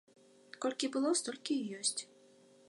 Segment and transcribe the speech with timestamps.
[0.65, 1.95] Колькі было, столькі і ёсць.